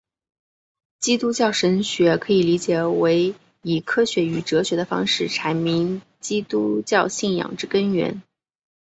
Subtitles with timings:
[0.99, 8.19] 基督教神学可以理解为以科学与哲学的方式阐明基督教信仰之根源。